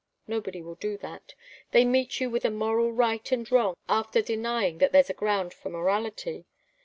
[0.25, 1.35] Nobody will do that.
[1.73, 5.53] They meet you with a moral right and wrong, after denying that there's a ground
[5.53, 6.47] for morality.